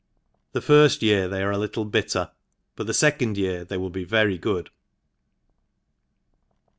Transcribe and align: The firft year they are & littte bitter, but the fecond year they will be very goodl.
The 0.53 0.61
firft 0.61 1.03
year 1.03 1.27
they 1.27 1.43
are 1.43 1.53
& 1.53 1.53
littte 1.55 1.91
bitter, 1.91 2.31
but 2.75 2.87
the 2.87 2.91
fecond 2.91 3.37
year 3.37 3.63
they 3.63 3.77
will 3.77 3.91
be 3.91 4.03
very 4.03 4.39
goodl. 4.39 4.69